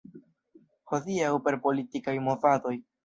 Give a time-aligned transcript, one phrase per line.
[0.93, 2.75] Hodiaŭ per politikaj movadoj.